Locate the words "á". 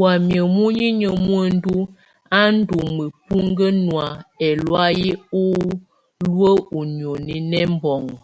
2.38-2.40